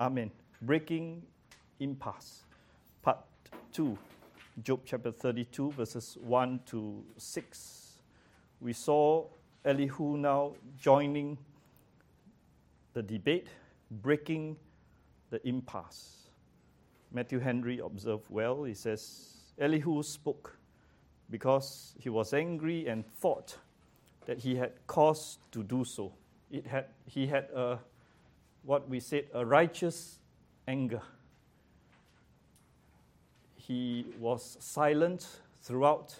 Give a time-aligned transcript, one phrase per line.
[0.00, 0.30] Amen.
[0.62, 1.24] Breaking
[1.80, 2.44] impasse.
[3.02, 3.18] Part
[3.72, 3.98] 2.
[4.62, 7.98] Job chapter 32, verses 1 to 6.
[8.60, 9.26] We saw
[9.64, 11.36] Elihu now joining
[12.92, 13.48] the debate,
[13.90, 14.56] breaking
[15.30, 16.28] the impasse.
[17.10, 18.62] Matthew Henry observed well.
[18.62, 20.56] He says, Elihu spoke
[21.28, 23.56] because he was angry and thought
[24.26, 26.12] that he had cause to do so.
[26.52, 27.80] It had, he had a,
[28.64, 30.18] what we said, a righteous
[30.66, 31.02] anger
[33.68, 35.28] he was silent
[35.60, 36.14] throughout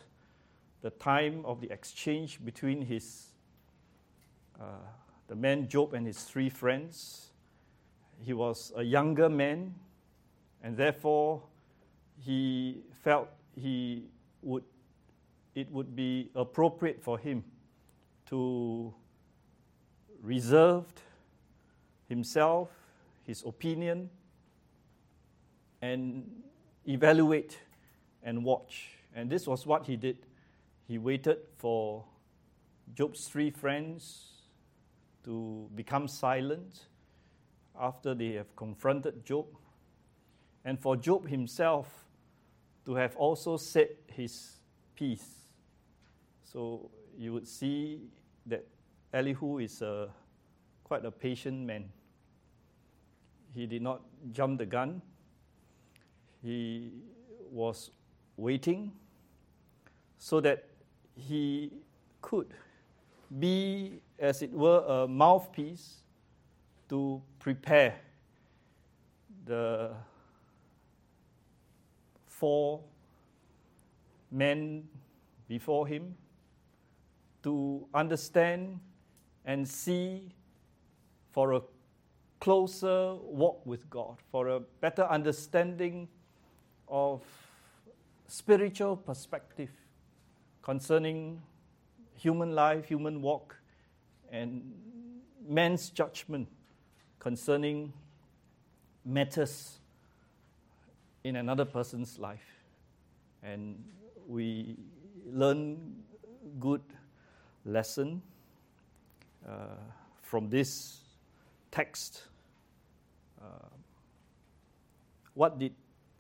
[0.83, 3.29] the time of the exchange between his
[4.61, 4.65] uh,
[5.29, 7.31] the man Job and his three friends.
[8.21, 9.75] He was a younger man,
[10.63, 11.43] and therefore
[12.21, 14.05] he felt he
[14.43, 14.65] would
[15.55, 17.43] it would be appropriate for him
[18.29, 18.93] to
[20.23, 20.85] reserve
[22.09, 22.71] himself,
[23.25, 24.11] his opinion,
[25.83, 26.25] and
[26.87, 27.59] evaluate
[28.23, 28.91] and watch.
[29.15, 30.19] And this was what he did.
[30.87, 32.05] He waited for
[32.95, 34.29] Job's three friends
[35.25, 36.87] to become silent
[37.79, 39.47] after they have confronted Job,
[40.65, 42.07] and for Job himself
[42.87, 44.57] to have also said his
[44.97, 45.29] piece.
[46.43, 48.01] So you would see
[48.47, 48.67] that
[49.13, 50.09] Elihu is a,
[50.85, 51.91] quite a patient man.
[53.59, 55.03] He did not jump the gun.
[56.45, 56.93] He
[57.51, 57.91] was
[58.37, 58.93] waiting
[60.17, 60.69] so that
[61.17, 61.73] he
[62.23, 62.55] could
[63.37, 66.05] be, as it were, a mouthpiece
[66.89, 67.97] to prepare
[69.45, 69.91] the
[72.29, 72.85] four
[74.31, 74.89] men
[75.49, 76.15] before him
[77.43, 78.79] to understand
[79.45, 80.31] and see
[81.33, 81.63] for a
[82.49, 86.09] closer walk with God, for a better understanding
[86.89, 87.21] of
[88.27, 89.69] spiritual perspective
[90.63, 91.43] concerning
[92.17, 93.55] human life, human walk,
[94.33, 94.63] and
[95.47, 96.49] man's judgment
[97.19, 97.93] concerning
[99.05, 99.81] matters
[101.25, 102.63] in another person's life.
[103.43, 103.85] And
[104.27, 104.79] we
[105.31, 106.03] learn
[106.59, 106.81] good
[107.67, 108.23] lesson
[109.47, 109.77] uh,
[110.23, 111.01] from this
[111.71, 112.23] text.
[113.41, 113.69] Uh,
[115.35, 115.75] what did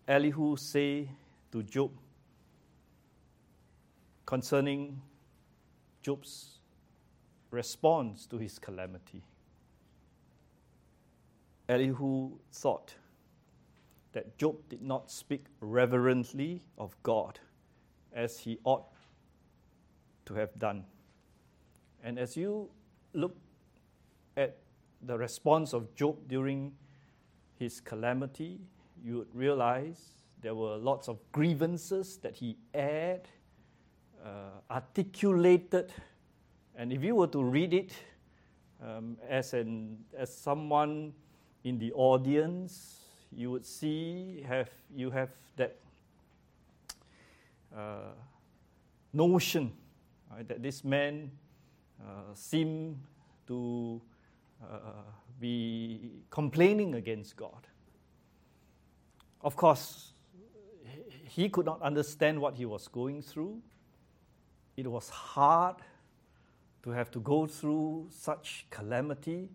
[0.06, 1.08] Elihu say
[1.52, 1.90] to Job
[4.26, 5.00] concerning
[6.02, 6.58] Job's
[7.50, 9.22] response to his calamity?
[11.68, 12.94] Elihu thought
[14.12, 17.38] that Job did not speak reverently of God
[18.12, 18.86] as he ought
[20.24, 20.84] to have done.
[22.02, 22.70] And as you
[23.12, 23.36] look
[24.36, 24.56] at
[25.02, 26.72] the response of Job during
[27.58, 28.60] his calamity,
[29.04, 29.98] you would realize
[30.40, 33.22] there were lots of grievances that he aired,
[34.24, 35.92] uh, articulated,
[36.76, 37.92] and if you were to read it
[38.82, 41.12] um, as, an, as someone
[41.64, 42.98] in the audience,
[43.32, 45.76] you would see have you have that
[47.76, 48.12] uh,
[49.12, 49.72] notion
[50.30, 51.30] right, that this man
[52.00, 52.98] uh, seemed
[53.46, 54.00] to
[54.62, 55.02] uh,
[55.40, 57.66] be complaining against God.
[59.40, 60.12] Of course,
[61.24, 63.60] he could not understand what he was going through.
[64.76, 65.76] It was hard
[66.82, 69.48] to have to go through such calamity.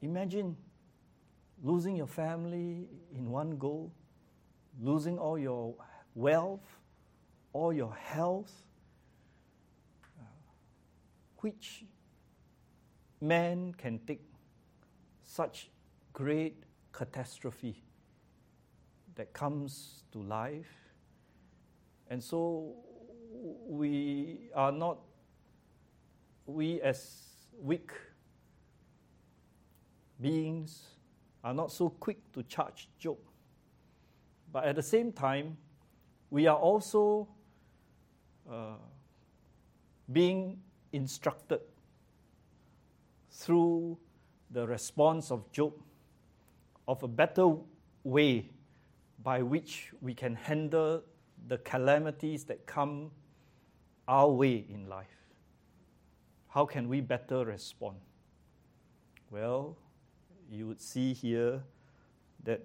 [0.00, 0.56] Imagine
[1.62, 3.90] losing your family in one go,
[4.80, 5.74] losing all your
[6.14, 6.78] wealth,
[7.52, 8.52] all your health.
[10.18, 10.24] Uh,
[11.38, 11.84] which
[13.20, 14.20] man can take
[15.28, 15.70] such
[16.12, 17.82] great catastrophe?
[19.18, 20.72] that comes to life.
[22.08, 22.72] And so
[23.66, 24.98] we are not,
[26.46, 27.26] we as
[27.60, 27.90] weak
[30.20, 30.86] beings
[31.42, 33.18] are not so quick to charge Job.
[34.52, 35.56] But at the same time,
[36.30, 37.28] we are also
[38.48, 38.76] uh,
[40.10, 40.60] being
[40.92, 41.60] instructed
[43.32, 43.98] through
[44.50, 45.74] the response of Job
[46.86, 47.54] of a better
[48.04, 48.50] way
[49.22, 51.02] by which we can handle
[51.48, 53.10] the calamities that come
[54.06, 55.06] our way in life.
[56.48, 57.96] How can we better respond?
[59.30, 59.76] Well,
[60.50, 61.62] you would see here
[62.44, 62.64] that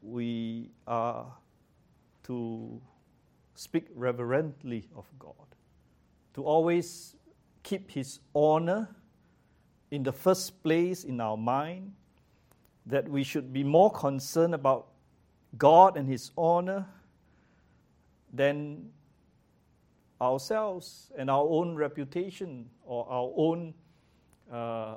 [0.00, 1.26] we are
[2.24, 2.80] to
[3.54, 5.56] speak reverently of God,
[6.34, 7.16] to always
[7.64, 8.88] keep His honor
[9.90, 11.92] in the first place in our mind,
[12.86, 14.88] that we should be more concerned about
[15.56, 16.86] God and His honor
[18.32, 18.90] than
[20.20, 23.74] ourselves and our own reputation or our own
[24.52, 24.96] uh,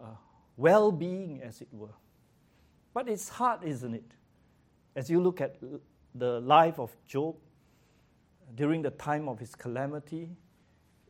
[0.58, 1.94] well being, as it were.
[2.94, 4.12] But it's hard, isn't it?
[4.96, 5.58] As you look at
[6.14, 7.36] the life of Job
[8.56, 10.30] during the time of his calamity,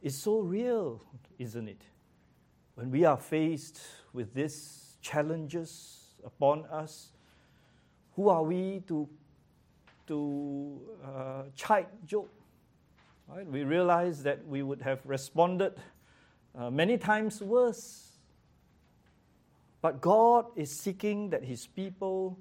[0.02, 1.04] it's so real,
[1.40, 1.82] isn't it?
[2.76, 3.82] When we are faced
[4.14, 7.10] with these challenges upon us,
[8.16, 9.08] who are we to,
[10.08, 12.28] to uh, chide Job?
[13.28, 13.46] Right?
[13.46, 15.74] We realize that we would have responded
[16.58, 18.10] uh, many times worse.
[19.82, 22.38] But God is seeking that His people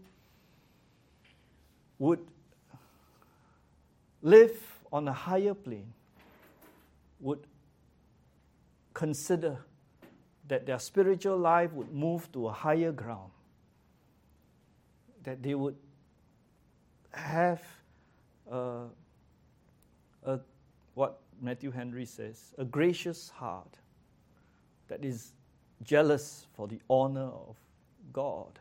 [1.98, 2.20] would
[4.22, 4.60] live
[4.92, 5.92] on a higher plane,
[7.20, 7.46] would
[8.92, 9.58] consider
[10.50, 13.30] that their spiritual life would move to a higher ground,
[15.22, 15.76] that they would
[17.12, 17.62] have
[18.50, 18.86] a,
[20.24, 20.40] a
[20.94, 23.76] what Matthew Henry says, a gracious heart
[24.88, 25.34] that is
[25.84, 27.56] jealous for the honor of
[28.12, 28.58] God,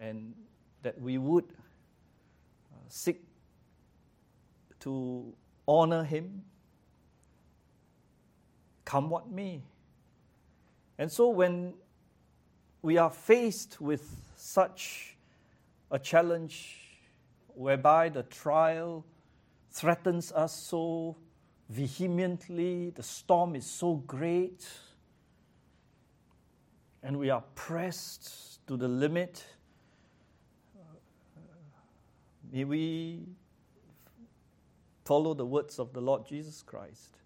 [0.00, 0.34] and
[0.82, 1.44] that we would
[2.72, 3.22] uh, seek
[4.80, 5.32] to
[5.68, 6.42] honor Him,
[8.84, 9.62] come what may.
[11.00, 11.72] And so, when
[12.82, 15.16] we are faced with such
[15.90, 16.76] a challenge
[17.54, 19.06] whereby the trial
[19.70, 21.16] threatens us so
[21.70, 24.68] vehemently, the storm is so great,
[27.02, 29.42] and we are pressed to the limit.
[32.52, 33.24] May we
[35.06, 37.16] follow the words of the Lord Jesus Christ.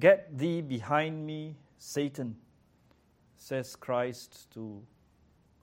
[0.00, 2.34] Get thee behind me, Satan,
[3.38, 4.82] says Christ to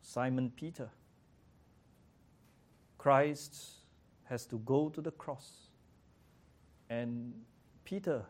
[0.01, 0.89] Simon Peter.
[2.97, 3.63] Christ
[4.23, 5.67] has to go to the cross
[6.89, 7.33] and
[7.83, 8.23] Peter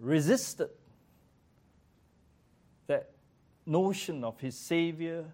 [0.00, 0.70] resisted
[2.86, 3.10] that
[3.66, 5.24] notion of his Savior,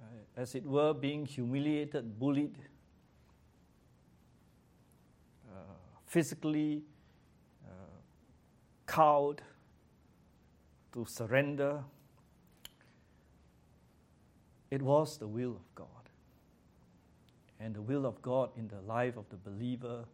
[0.00, 2.56] uh, as it were, being humiliated, bullied,
[5.50, 5.74] uh,
[6.06, 6.82] physically
[7.66, 7.70] uh,
[8.86, 9.42] cowed
[10.98, 11.84] to surrender.
[14.68, 15.86] It was the will of God
[17.60, 20.04] and the will of God in the life of the believer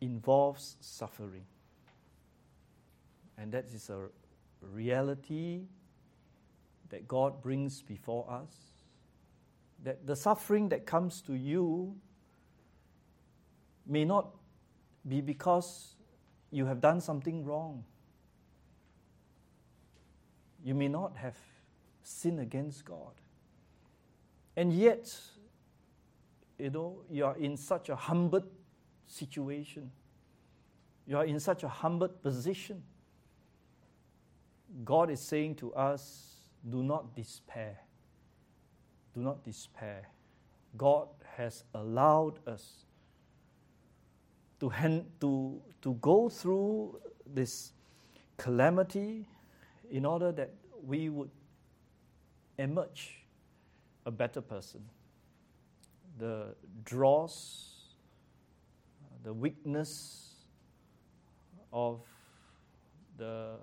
[0.00, 1.44] involves suffering.
[3.38, 4.08] And that is a
[4.60, 5.60] reality
[6.88, 8.52] that God brings before us.
[9.84, 11.94] That the suffering that comes to you
[13.86, 14.34] may not
[15.08, 15.94] be because
[16.50, 17.84] you have done something wrong.
[20.64, 21.36] You may not have
[22.02, 23.12] sinned against God.
[24.56, 25.14] And yet,
[26.58, 28.48] you know, you are in such a humbled
[29.06, 29.90] situation.
[31.06, 32.82] You are in such a humbled position.
[34.84, 36.34] God is saying to us,
[36.68, 37.78] do not despair.
[39.14, 40.08] Do not despair.
[40.76, 42.84] God has allowed us
[44.60, 47.72] to, hand, to, to go through this
[48.36, 49.26] calamity
[49.90, 51.30] in order that we would
[52.58, 53.24] emerge
[54.06, 54.82] a better person
[56.18, 57.70] the dross,
[59.24, 60.34] the weakness
[61.72, 62.00] of
[63.16, 63.54] the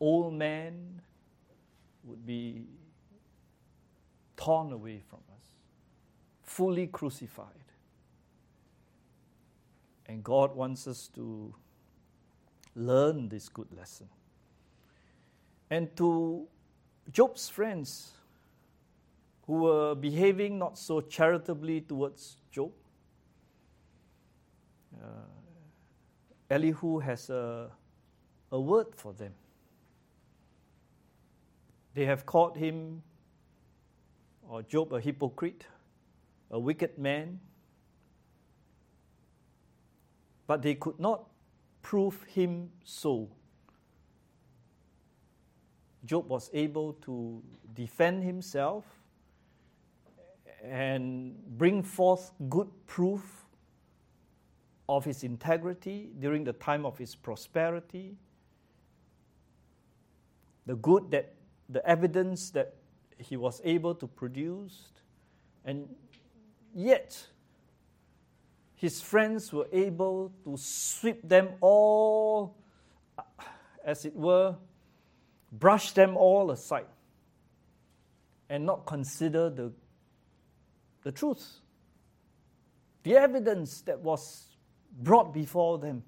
[0.00, 1.00] old man
[2.04, 2.64] would be
[4.36, 5.44] torn away from us,
[6.42, 7.46] fully crucified.
[10.06, 11.54] And God wants us to
[12.74, 14.08] learn this good lesson.
[15.72, 16.46] And to
[17.10, 18.12] Job's friends,
[19.46, 22.72] who were behaving not so charitably towards Job.
[25.02, 25.06] Uh,
[26.50, 27.70] Elihu has a,
[28.50, 29.32] a word for them.
[31.94, 33.02] They have called him,
[34.50, 35.64] or Job, a hypocrite,
[36.50, 37.40] a wicked man,
[40.46, 41.24] but they could not
[41.80, 43.30] prove him so.
[46.04, 47.42] Job was able to
[47.74, 48.84] defend himself
[50.62, 53.44] and bring forth good proof
[54.88, 58.16] of his integrity during the time of his prosperity,
[60.66, 61.34] the good that
[61.68, 62.74] the evidence that
[63.18, 64.88] he was able to produce,
[65.64, 65.88] and
[66.74, 67.26] yet
[68.74, 72.56] his friends were able to sweep them all,
[73.16, 73.22] uh,
[73.84, 74.56] as it were,
[75.52, 76.86] brush them all aside
[78.48, 79.72] and not consider the,
[81.02, 81.60] the truth,
[83.02, 84.56] the evidence that was
[85.00, 86.02] brought before them.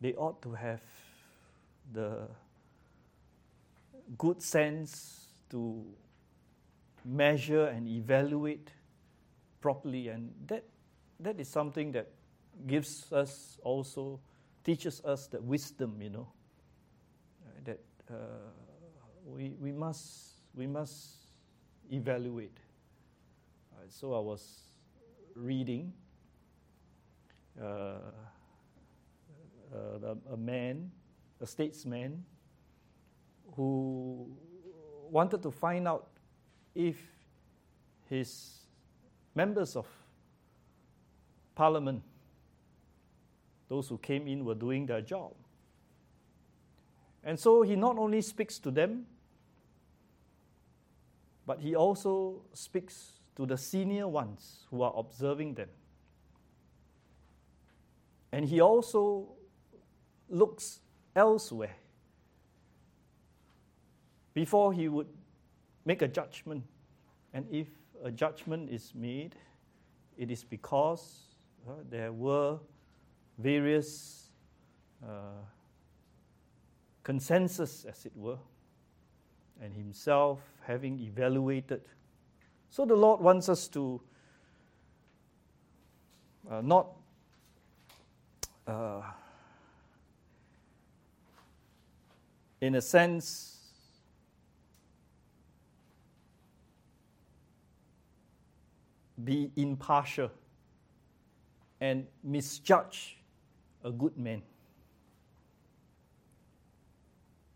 [0.00, 0.82] They ought to have
[1.92, 2.28] the
[4.18, 5.84] good sense to
[7.04, 8.70] measure and evaluate
[9.60, 10.64] properly, and that,
[11.20, 12.10] that is something that
[12.66, 14.20] gives us also,
[14.64, 16.41] teaches us the wisdom, you know, that
[19.24, 21.16] we, we, must, we must
[21.90, 22.58] evaluate.
[23.88, 24.62] so I was
[25.34, 25.92] reading
[27.60, 27.64] uh,
[29.74, 30.90] uh, a man,
[31.40, 32.24] a statesman,
[33.54, 34.28] who
[35.10, 36.08] wanted to find out
[36.74, 36.96] if
[38.08, 38.58] his
[39.34, 39.86] members of
[41.54, 42.02] parliament,
[43.68, 45.32] those who came in, were doing their job.
[47.24, 49.06] And so he not only speaks to them,
[51.46, 55.68] but he also speaks to the senior ones who are observing them.
[58.32, 59.28] And he also
[60.28, 60.80] looks
[61.14, 61.76] elsewhere
[64.34, 65.08] before he would
[65.84, 66.64] make a judgment.
[67.34, 67.68] And if
[68.02, 69.34] a judgment is made,
[70.16, 71.24] it is because
[71.68, 72.58] uh, there were
[73.38, 74.30] various
[75.04, 75.42] uh,
[77.02, 78.38] consensus, as it were,
[79.60, 81.82] and himself having evaluated.
[82.70, 84.00] So the Lord wants us to
[86.50, 86.88] uh, not
[88.66, 89.02] uh,
[92.60, 93.58] in a sense
[99.22, 100.30] be impartial
[101.80, 103.18] and misjudge
[103.84, 104.42] a good man,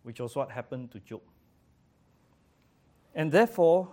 [0.06, 1.20] which was what happened to Job.
[3.12, 3.88] And therefore,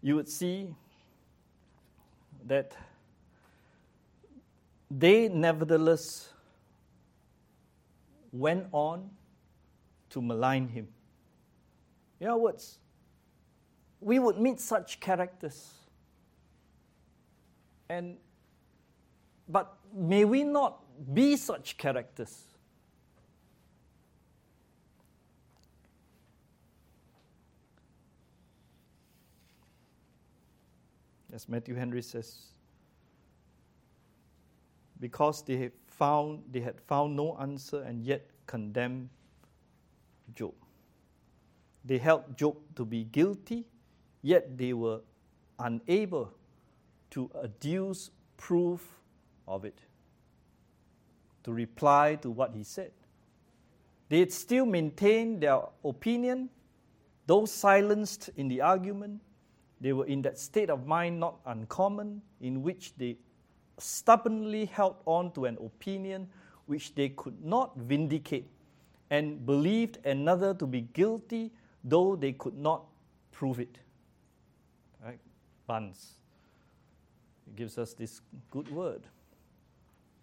[0.00, 0.72] you would see
[2.46, 2.76] that
[4.88, 6.32] they nevertheless
[8.30, 9.10] went on
[10.10, 10.86] to malign him.
[12.20, 12.78] In other words,
[14.00, 15.72] we would meet such characters
[17.88, 18.16] and
[19.48, 22.51] but may we not be such characters.
[31.32, 32.52] As Matthew Henry says,
[35.00, 39.08] because they had found they had found no answer and yet condemned
[40.34, 40.54] Job.
[41.84, 43.64] They held Job to be guilty,
[44.22, 45.00] yet they were
[45.58, 46.32] unable
[47.10, 48.86] to adduce proof
[49.48, 49.80] of it,
[51.44, 52.92] to reply to what he said.
[54.08, 56.50] They still maintained their opinion,
[57.26, 59.20] though silenced in the argument.
[59.82, 63.16] They were in that state of mind not uncommon, in which they
[63.78, 66.28] stubbornly held on to an opinion
[66.66, 68.48] which they could not vindicate
[69.10, 71.50] and believed another to be guilty,
[71.82, 72.84] though they could not
[73.32, 73.78] prove it.
[75.04, 75.18] Right?
[75.66, 76.12] Bunce
[77.56, 78.20] gives us this
[78.52, 79.02] good word.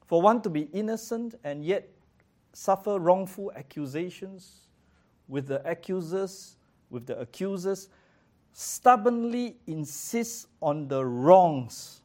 [0.06, 1.90] For one to be innocent and yet
[2.54, 4.68] suffer wrongful accusations
[5.28, 6.56] with the accusers,
[6.90, 7.90] with the accusers,
[8.60, 12.02] stubbornly insist on the wrongs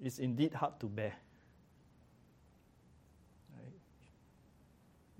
[0.00, 1.12] is indeed hard to bear.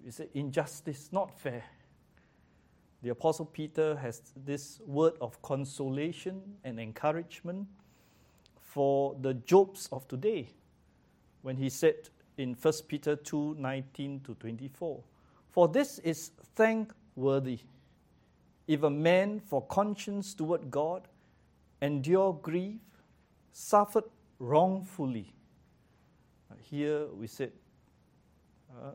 [0.08, 1.64] Say injustice, not fair.
[3.02, 7.66] The Apostle Peter has this word of consolation and encouragement
[8.60, 10.48] for the Jobs of today
[11.42, 15.02] when he said in 1 Peter 2 19 to 24,
[15.50, 17.58] For this is thankworthy
[18.66, 21.08] if a man for conscience toward God
[21.80, 22.80] endure grief,
[23.52, 24.04] suffered
[24.38, 25.32] wrongfully.
[26.70, 27.52] Here we said,
[28.70, 28.92] uh,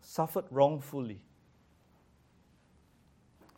[0.00, 1.22] suffered wrongfully.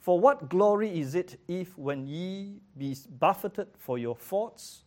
[0.00, 4.82] For what glory is it if, when ye be buffeted for your faults,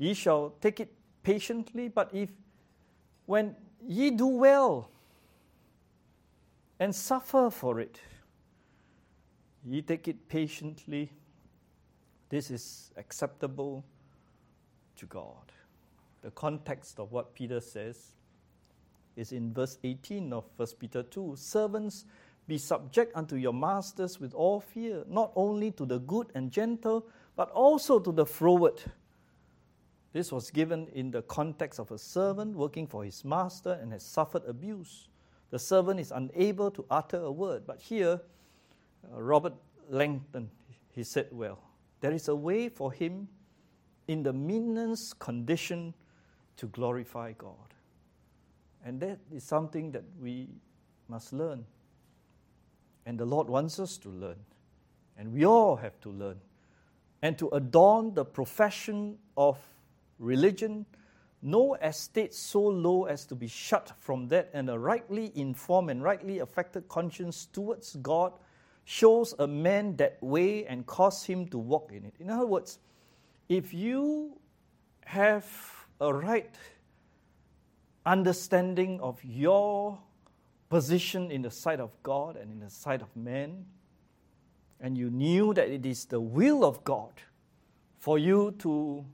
[0.00, 0.90] Ye shall take it
[1.22, 2.30] patiently, but if
[3.26, 3.54] when
[3.86, 4.90] ye do well
[6.78, 8.00] and suffer for it,
[9.64, 11.10] ye take it patiently,
[12.28, 13.84] this is acceptable
[14.96, 15.52] to God.
[16.22, 18.12] The context of what Peter says
[19.16, 22.04] is in verse 18 of 1 Peter 2 Servants,
[22.46, 27.06] be subject unto your masters with all fear, not only to the good and gentle,
[27.36, 28.82] but also to the froward.
[30.12, 34.04] This was given in the context of a servant working for his master and has
[34.04, 35.08] suffered abuse.
[35.50, 37.62] The servant is unable to utter a word.
[37.66, 38.20] But here,
[39.08, 39.54] Robert
[39.88, 40.50] Leighton,
[40.90, 41.58] he said well.
[42.00, 43.28] There is a way for him
[44.08, 45.94] in the meanest condition
[46.56, 47.54] to glorify God.
[48.84, 50.48] And that is something that we
[51.08, 51.64] must learn.
[53.06, 54.38] And the Lord wants us to learn.
[55.18, 56.40] And we all have to learn.
[57.22, 59.58] And to adorn the profession of
[60.18, 60.86] religion,
[61.42, 66.02] no estate so low as to be shut from that, and a rightly informed and
[66.02, 68.32] rightly affected conscience towards God
[68.90, 72.12] shows a man that way and cause him to walk in it.
[72.18, 72.80] In other words,
[73.48, 74.36] if you
[75.04, 75.46] have
[76.00, 76.52] a right
[78.04, 79.96] understanding of your
[80.68, 83.64] position in the sight of God and in the sight of man,
[84.80, 87.12] and you knew that it is the will of God
[88.00, 89.04] for you to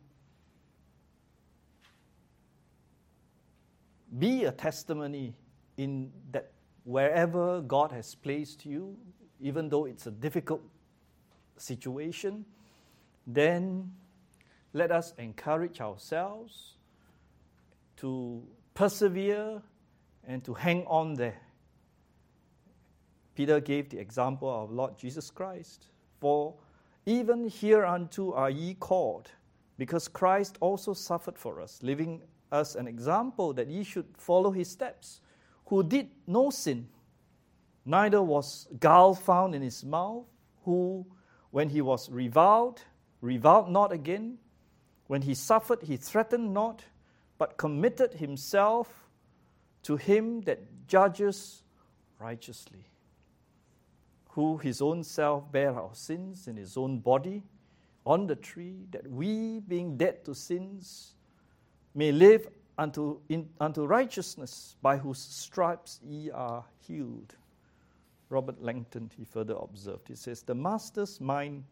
[4.19, 5.35] be a testimony
[5.77, 6.53] in that
[6.85, 8.97] wherever God has placed you,
[9.41, 10.63] even though it's a difficult
[11.57, 12.45] situation,
[13.27, 13.93] then
[14.73, 16.75] let us encourage ourselves
[17.97, 18.43] to
[18.75, 19.63] persevere
[20.27, 21.41] and to hang on there.
[23.35, 25.87] Peter gave the example of Lord Jesus Christ.
[26.21, 26.55] For
[27.05, 29.31] even hereunto are ye called,
[29.79, 34.69] because Christ also suffered for us, leaving us an example that ye should follow his
[34.69, 35.21] steps,
[35.67, 36.89] who did no sin,
[37.87, 40.25] neither was gall found in his mouth,
[40.65, 41.07] who,
[41.51, 42.83] when he was reviled,
[43.21, 44.39] reviled not again,
[45.07, 46.83] when he suffered, he threatened not,
[47.39, 49.09] but committed himself
[49.85, 51.63] to him that judges
[52.19, 52.85] righteously,
[54.31, 57.45] who his own self bare our sins in his own body
[58.05, 61.15] on the tree, that we, being dead to sins,
[61.95, 67.35] may live unto, in, unto righteousness, by whose stripes ye are healed.
[68.29, 71.65] Robert Leighton, he further observed, he says, The master's mind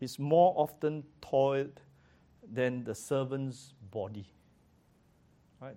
[0.00, 1.80] is more often toiled
[2.52, 4.26] than the servant's body.
[5.60, 5.76] Right?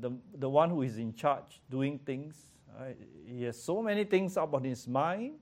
[0.00, 2.36] The, the one who is in charge doing things,
[2.78, 2.96] right?
[3.26, 5.34] he has so many things up on his mind.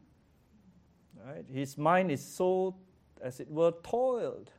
[1.27, 1.45] Right?
[1.53, 2.77] His mind is so,
[3.21, 4.51] as it were, toiled,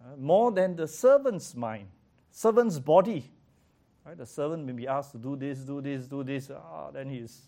[0.00, 1.88] uh, more than the servant's mind
[2.32, 3.30] servant's body.
[4.04, 4.18] Right?
[4.18, 6.50] The servant may be asked to do this, do this, do this.
[6.50, 7.42] Ah, then he's,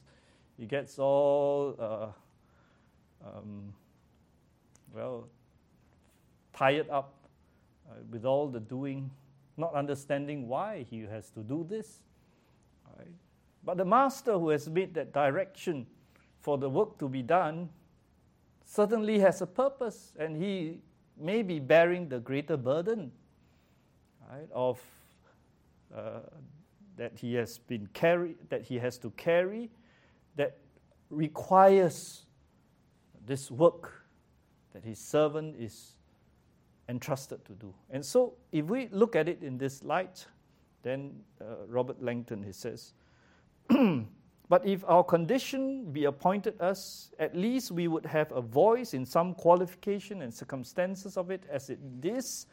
[0.58, 3.72] he gets all, uh, um,
[4.94, 5.28] well,
[6.52, 7.14] tired up
[7.90, 9.10] uh, with all the doing,
[9.56, 12.02] not understanding why he has to do this.
[12.96, 13.08] Right?
[13.64, 15.86] But the master who has made that direction
[16.40, 17.68] for the work to be done
[18.64, 20.80] certainly has a purpose, and he
[21.16, 23.10] may be bearing the greater burden
[24.30, 24.80] right, of
[25.94, 26.20] uh,
[26.96, 29.70] that he has been carry that he has to carry
[30.36, 30.56] that
[31.10, 32.24] requires
[33.26, 34.04] this work
[34.72, 35.96] that his servant is
[36.88, 37.72] entrusted to do.
[37.90, 40.26] And so, if we look at it in this light,
[40.82, 42.92] then uh, Robert Leighton he says,
[43.68, 49.06] but if our condition be appointed us, at least we would have a voice in
[49.06, 52.46] some qualification and circumstances of it, as it is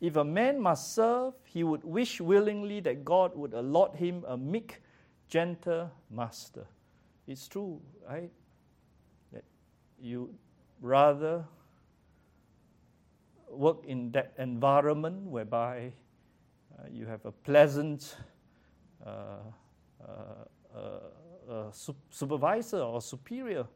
[0.00, 4.36] if a man must serve, he would wish willingly that God would allot him a
[4.36, 4.80] meek,
[5.28, 6.66] gentle master.
[7.28, 8.32] It's true, right?
[9.32, 9.44] That
[10.00, 10.34] you
[10.80, 11.44] rather
[13.50, 15.92] work in that environment whereby
[16.78, 18.16] uh, you have a pleasant
[19.04, 19.10] uh,
[20.02, 20.08] uh,
[20.74, 21.70] uh, uh
[22.10, 23.66] supervisor or superior.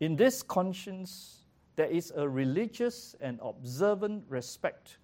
[0.00, 4.98] In this conscience, there is a religious and observant respect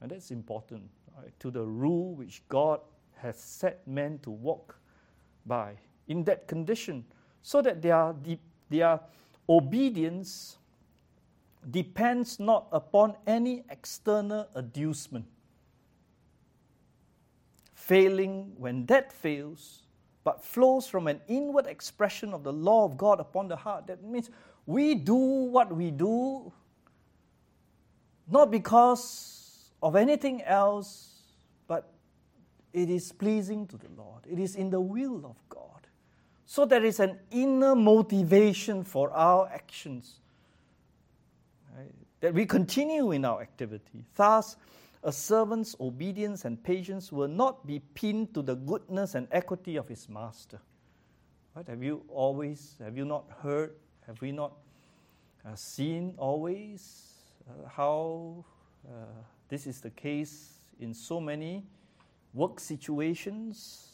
[0.00, 2.80] and that's important, right, to the rule which God
[3.16, 4.78] has set men to walk
[5.44, 5.76] by
[6.10, 7.04] in that condition,
[7.40, 8.14] so that their,
[8.68, 9.00] their
[9.48, 10.58] obedience
[11.70, 15.24] depends not upon any external adducement.
[17.74, 19.84] Failing when that fails,
[20.24, 23.86] but flows from an inward expression of the law of God upon the heart.
[23.86, 24.30] That means
[24.66, 26.52] we do what we do
[28.30, 31.22] not because of anything else,
[31.66, 31.92] but
[32.72, 34.24] it is pleasing to the Lord.
[34.30, 35.88] It is in the will of God.
[36.50, 40.18] So there is an inner motivation for our actions
[41.76, 41.94] right?
[42.18, 44.04] that we continue in our activity.
[44.16, 44.56] Thus,
[45.04, 49.86] a servant's obedience and patience will not be pinned to the goodness and equity of
[49.86, 50.60] his master.
[51.54, 51.68] Right?
[51.68, 53.76] Have you always, have you not heard,
[54.08, 54.54] have we not
[55.46, 57.12] uh, seen always
[57.48, 58.44] uh, how
[58.88, 59.04] uh,
[59.48, 61.62] this is the case in so many
[62.34, 63.89] work situations.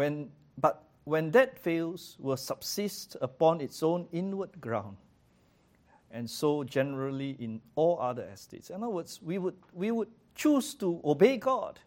[0.00, 4.96] When, but when that fails, will subsist upon its own inward ground.
[6.10, 8.70] And so, generally, in all other estates.
[8.70, 11.80] In other words, we would, we would choose to obey God.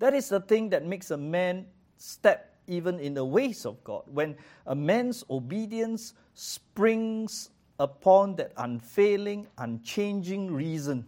[0.00, 1.64] That is the thing that makes a man
[1.96, 4.02] step even in the ways of God.
[4.06, 4.34] When
[4.66, 11.06] a man's obedience springs upon that unfailing, unchanging reason,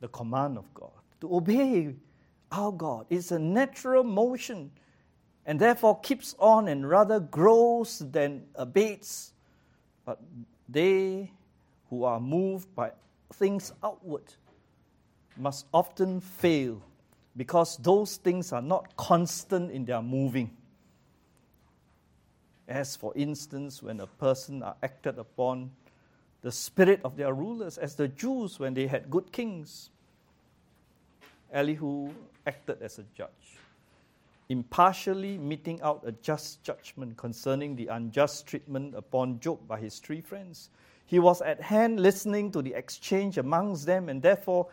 [0.00, 1.94] the command of God, to obey
[2.50, 4.72] our God is a natural motion
[5.48, 9.32] and therefore keeps on and rather grows than abates.
[10.04, 10.20] But
[10.68, 11.32] they
[11.88, 12.92] who are moved by
[13.32, 14.22] things outward
[15.38, 16.82] must often fail
[17.34, 20.50] because those things are not constant in their moving.
[22.68, 25.70] As, for instance, when a person are acted upon
[26.42, 29.90] the spirit of their rulers, as the Jews when they had good kings.
[31.50, 32.10] Elihu
[32.46, 33.56] acted as a judge,
[34.48, 40.20] impartially meting out a just judgment concerning the unjust treatment upon Job by his three
[40.20, 40.70] friends.
[41.06, 44.68] He was at hand listening to the exchange amongst them and therefore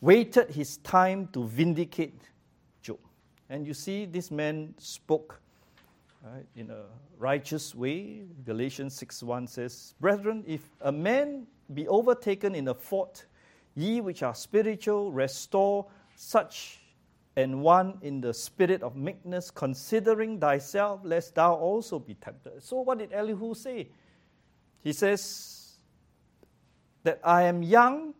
[0.00, 2.20] waited his time to vindicate
[2.82, 2.98] Job.
[3.48, 5.40] And you see, this man spoke
[6.24, 6.84] right, in a
[7.18, 8.22] righteous way.
[8.44, 13.26] Galatians 6 1 says, Brethren, if a man be overtaken in a fault,
[13.74, 16.81] ye which are spiritual, restore such
[17.36, 22.62] and one in the spirit of meekness, considering thyself, lest thou also be tempted.
[22.62, 23.88] So, what did Elihu say?
[24.82, 25.76] He says
[27.04, 28.14] that I am young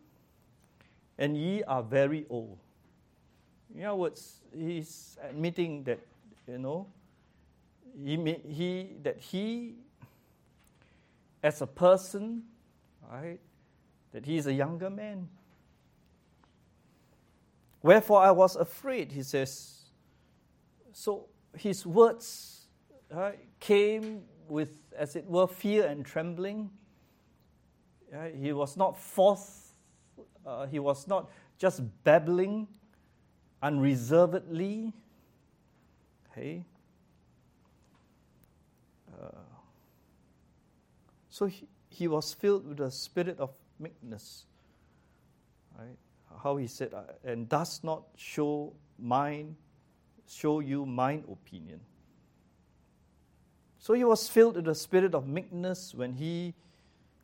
[1.17, 2.57] and ye are very old.
[3.75, 5.99] In other words, he's admitting that,
[6.47, 6.87] you know,
[8.03, 9.75] he, he, that he,
[11.41, 12.43] as a person,
[13.11, 13.39] right,
[14.11, 15.27] that he is a younger man.
[17.83, 19.81] Wherefore I was afraid, he says.
[20.93, 22.67] So his words
[23.11, 26.69] right, came with, as it were, fear and trembling.
[28.39, 29.73] He was not forth,
[30.45, 32.67] uh, he was not just babbling
[33.61, 34.93] unreservedly.
[36.31, 36.63] Okay?
[39.11, 39.27] Uh,
[41.29, 44.45] so he, he was filled with the spirit of meekness.
[46.43, 49.55] How he said, uh, and does not show mine,
[50.27, 51.79] show you mine opinion.
[53.79, 56.53] So he was filled with the spirit of meekness when he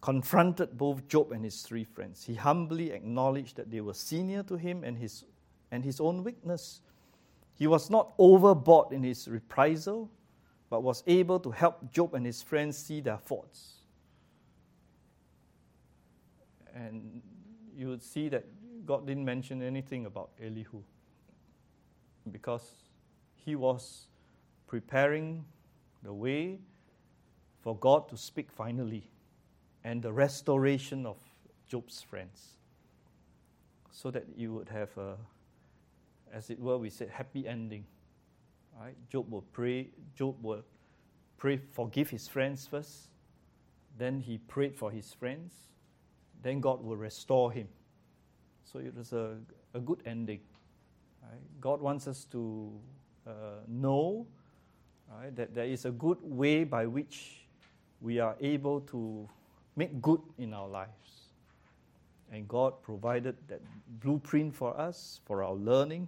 [0.02, 2.24] confronted both Job and his three friends.
[2.24, 5.26] He humbly acknowledged that they were senior to him and his,
[5.72, 6.80] and his own weakness.
[7.56, 10.10] He was not overboard in his reprisal,
[10.70, 13.80] but was able to help Job and his friends see their faults.
[16.74, 17.22] And
[17.76, 18.46] you would see that
[18.90, 20.82] God didn't mention anything about Elihu
[22.32, 22.72] because
[23.36, 24.08] he was
[24.66, 25.46] preparing
[26.02, 26.58] the way
[27.62, 29.08] for God to speak finally
[29.84, 31.18] and the restoration of
[31.68, 32.56] Job's friends
[33.92, 35.18] so that you would have a
[36.34, 37.86] as it were we said happy ending
[38.82, 38.96] right?
[39.08, 40.64] Job will pray Job will
[41.38, 43.10] pray forgive his friends first
[44.00, 45.54] then he prayed for his friends
[46.42, 47.68] then God will restore him
[48.72, 49.36] so it was a,
[49.74, 50.40] a good ending.
[51.24, 51.40] Right?
[51.60, 52.72] God wants us to
[53.26, 53.32] uh,
[53.68, 54.28] know
[55.18, 57.48] right, that there is a good way by which
[58.02, 59.28] we are able to
[59.76, 61.32] make good in our lives.
[62.32, 63.62] And God provided that
[64.02, 66.08] blueprint for us, for our learning,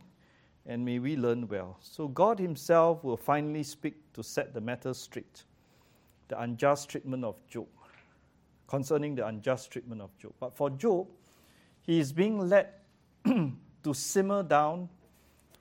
[0.68, 1.78] and may we learn well.
[1.82, 5.46] So God Himself will finally speak to set the matter straight.
[6.28, 7.68] The unjust treatment of Job,
[8.68, 10.34] concerning the unjust treatment of Job.
[10.40, 11.08] But for Job,
[11.84, 12.70] he is being led
[13.26, 14.90] to simmer down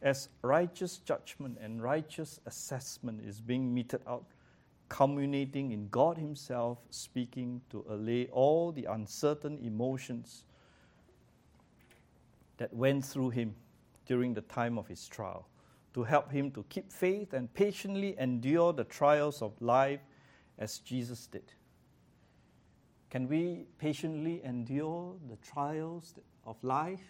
[0.03, 4.25] as righteous judgment and righteous assessment is being meted out,
[4.89, 10.45] culminating in God Himself speaking to allay all the uncertain emotions
[12.61, 13.55] that went through him
[14.07, 15.49] during the time of his trial,
[15.95, 20.01] to help him to keep faith and patiently endure the trials of life
[20.59, 21.53] as Jesus did.
[23.11, 26.15] Can we patiently endure the trials
[26.47, 27.03] of life?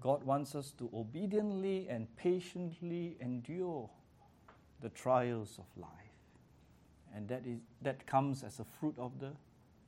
[0.00, 3.88] God wants us to obediently and patiently endure
[4.82, 5.90] the trials of life.
[7.14, 9.30] And that, is, that comes as a fruit of the,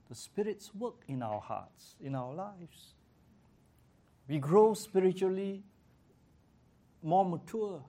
[0.08, 2.94] the Spirit's work in our hearts, in our lives.
[4.28, 5.64] We grow spiritually
[7.02, 7.82] more mature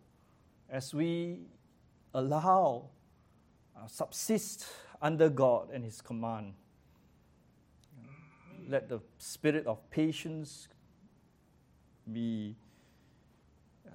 [0.70, 1.42] as we
[2.14, 2.90] allow,
[3.76, 4.66] uh, subsist
[5.02, 6.54] under God and His command.
[8.68, 10.68] Let the spirit of patience
[12.12, 12.56] be
[13.88, 13.92] uh,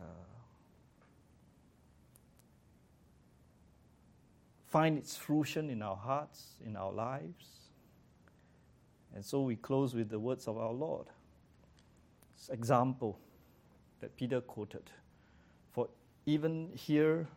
[4.67, 7.47] find its fruition in our hearts, in our lives.
[9.15, 11.07] And so we close with the words of our Lord.
[12.37, 13.19] This example
[14.01, 14.91] that Peter quoted.
[15.71, 15.89] For
[16.25, 17.29] even here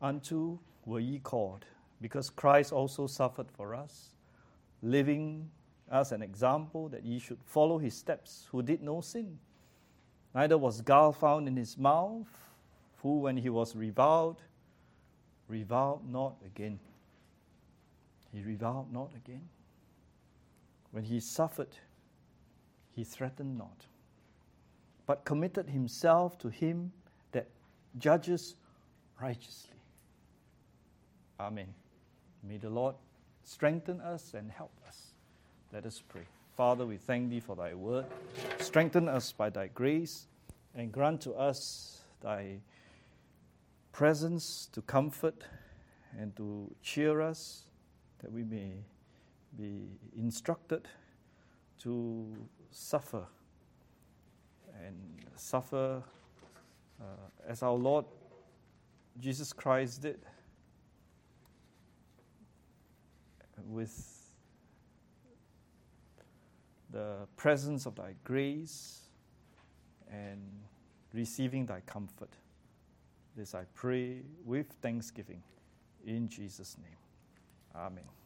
[0.00, 1.64] unto were ye called,
[2.00, 4.14] because Christ also suffered for us,
[4.82, 5.50] living
[5.90, 9.38] as an example that ye should follow his steps, who did no sin.
[10.34, 12.28] Neither was gall found in his mouth,
[12.98, 14.42] who, when he was reviled,
[15.48, 16.78] reviled not again.
[18.32, 19.48] He reviled not again.
[20.90, 21.76] When he suffered,
[22.94, 23.86] he threatened not,
[25.06, 26.92] but committed himself to him
[27.32, 27.48] that
[27.98, 28.54] judges
[29.20, 29.76] righteously.
[31.40, 31.68] Amen.
[32.42, 32.94] May the Lord
[33.44, 35.14] strengthen us and help us.
[35.72, 36.26] Let us pray.
[36.56, 38.06] Father, we thank thee for thy word.
[38.58, 40.26] Strengthen us by thy grace
[40.74, 42.58] and grant to us thy
[43.92, 45.42] presence to comfort
[46.18, 47.64] and to cheer us
[48.20, 48.72] that we may
[49.56, 50.88] be instructed
[51.80, 52.26] to
[52.70, 53.24] suffer
[54.84, 54.96] and
[55.36, 56.02] suffer
[57.00, 57.04] uh,
[57.46, 58.04] as our Lord
[59.20, 60.18] Jesus Christ did
[63.68, 64.32] with
[66.90, 69.02] the presence of thy grace
[70.10, 70.40] and
[71.12, 72.30] receiving thy comfort.
[73.36, 75.42] This I pray with thanksgiving
[76.04, 76.96] in Jesus' name.
[77.74, 78.17] Amen.